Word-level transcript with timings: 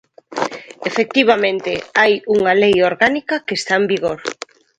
Efectivamente, 0.89 1.71
hai 1.99 2.13
unha 2.35 2.53
lei 2.61 2.75
orgánica 2.91 3.35
que 3.45 3.55
está 3.59 3.73
en 3.81 3.85
vigor. 3.93 4.19